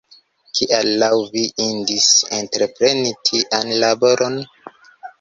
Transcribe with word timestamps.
Kial 0.59 0.89
laŭ 1.03 1.09
vi 1.35 1.43
indis 1.67 2.09
entrepreni 2.39 3.15
tian 3.31 3.73
laboron? 3.87 4.45